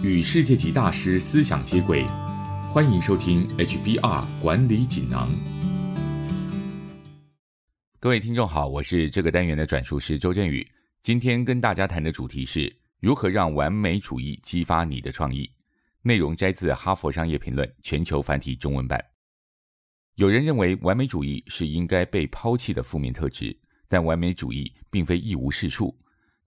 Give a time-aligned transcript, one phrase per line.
[0.00, 2.06] 与世界级大师思想接轨，
[2.72, 5.28] 欢迎收听 HBR 管理锦囊。
[7.98, 10.64] 各位听众好，我是这个单元的转述师周振宇。
[11.02, 15.50] 今天跟大家谈的主题是如何让完美主义激发你的创意。
[16.02, 19.04] 内容摘自《哈佛商业评论》全球繁体中文版。
[20.14, 23.58] 有人认为完美主义是应该被抛弃的负面特质，
[23.88, 25.98] 但完美主义并非一无是处。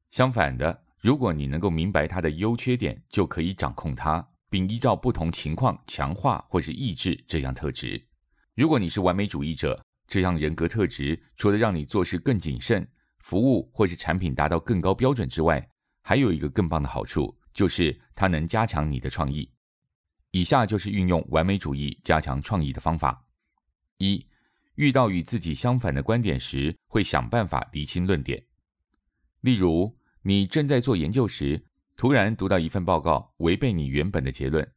[0.10, 8.08] 相反的，如果你能够明白它的优缺点，就可以掌控它，并依照不同情况强化或是抑制这样特质。
[8.54, 12.88] 如果你是完美主义者，这样人格特质除了让你做事更谨慎、
[13.20, 15.68] 服务或是产品达到更高标准之外，
[16.04, 19.52] 还有一个更棒的好处，就是它能加强你的创意。
[20.30, 23.26] 以下就是运用完美主义加强创意的方法：
[23.98, 24.24] 一、
[24.76, 28.46] 遇到与自己相反的观点时，会想办法厘清论点。
[29.42, 31.66] 例如，你正在做研究时，
[31.98, 34.72] 突然读到一份报告违背你原本的结论。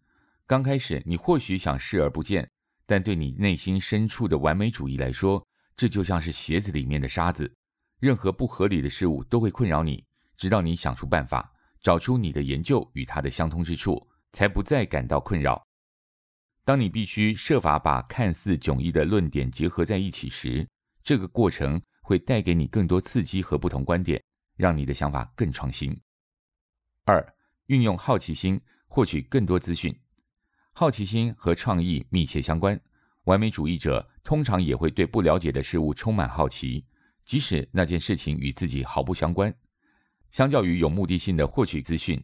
[0.47, 2.51] 刚开始，你或许想视而不见，
[2.87, 7.55] 但对你内心深处的完美主义来说，这就像是鞋子里面的沙子。
[8.01, 10.03] 任何不合理的事物都会困扰你，
[10.37, 15.63] 直到你想出办法，找出你的研究与它的相通之处，才不再感到困扰。
[16.65, 20.67] 当你必须设法把看似迥异的论点结合在一起时，
[21.03, 24.23] 这个过程会带给你更多刺激和不同观点。
[24.57, 25.99] 让你的想法更创新。
[27.05, 27.35] 二、
[27.67, 29.95] 运用好奇心获取更多资讯。
[30.73, 32.81] 好奇心和创意密切相关。
[33.25, 36.85] 完美主义者通常也会对不了解的事物充满好奇，
[37.25, 39.55] 即使那件事情与自己毫不相关。
[40.31, 42.23] 相较于有目的性的获取资讯，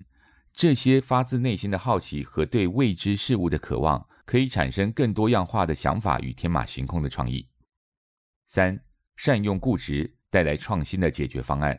[0.52, 7.48] 这些发自内心的好奇和对未知事物的渴望，可以产生更多样化的想法与天马行空的创意。
[8.48, 8.78] 三、
[9.16, 11.78] 善用固执，带来创新的解决方案。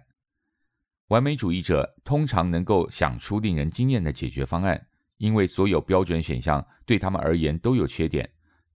[1.11, 4.81] 完美主义者通常能够想出令人惊艳的解决方案，
[5.17, 8.31] 因为所有标准选项对他们而言都有缺点。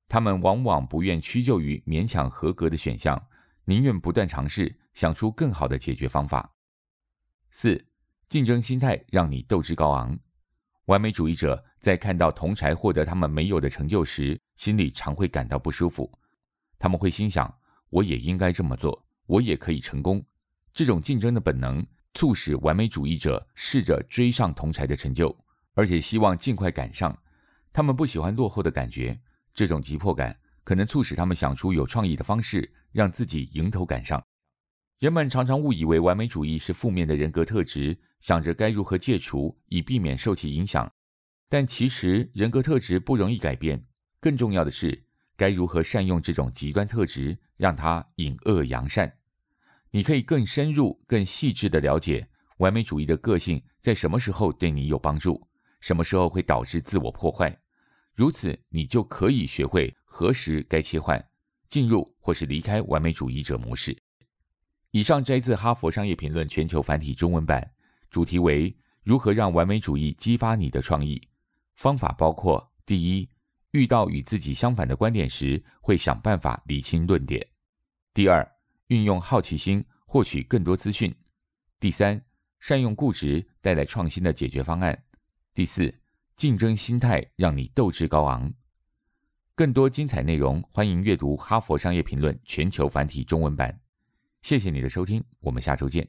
[0.06, 3.19] 他们往往不愿屈就于勉强合格的选项，
[3.64, 6.52] 宁愿不断尝试，想出更好的解决方法。
[7.52, 7.83] 四、
[8.29, 10.14] 竞争心态让你斗志高昂。
[10.85, 16.13] 完美主义者在看到同柴获得他们没有的成就时，心里常会感到不舒服。
[16.79, 17.51] 他们会心想
[17.89, 20.23] ：“我也应该这么做，我也可以成功。”
[20.75, 21.83] 这种竞争的本能。
[22.16, 25.36] 促使完美主义者试着追上同才的成就，
[25.74, 27.16] 而且希望尽快赶上。
[27.74, 29.20] 他们不喜欢落后的感觉，
[29.52, 30.34] 这种急迫感
[30.64, 34.24] 可能促使他们想出有创意的方式，让自己迎头赶上。
[34.98, 40.90] 人们常常误以为完美主义是负面的人格特质，想着该如何戒除以避免受其影响。
[41.50, 43.84] 但其实人格特质不容易改变，
[44.20, 45.04] 更重要的是
[45.36, 49.12] 该如何善用这种极端特质，让它引恶扬善。
[49.96, 55.48] 你可以更深入、更细致地了解完美主义的个性在什么时候对你有帮助，
[55.80, 57.58] 什么时候会导致自我破坏。
[58.12, 61.27] 如此，你就可以学会何时该切换，
[61.70, 63.96] 进入或是离开完美主义者模式。
[64.90, 67.67] 以上摘自《哈佛商业评论》全球繁体中文版，
[68.11, 71.18] 主题为如何让完美主义激发你的创意。
[71.74, 73.30] 方法包括：第一，
[73.70, 77.40] 遇到与自己相反的观点时，会想办法理清论点；
[78.13, 78.46] 第二，
[78.89, 81.14] 运用好奇心获取更多资讯。
[81.80, 82.20] 第三，
[82.61, 85.05] 善用固执带来创新的解决方案。
[85.55, 85.95] 第四，
[86.36, 88.52] 竞争心态让你斗志高昂。
[89.55, 93.80] 更多精彩内容，欢迎阅读《哈佛商业评论》全球繁体中文版。
[94.42, 96.07] 谢谢你的收听，我们下周见。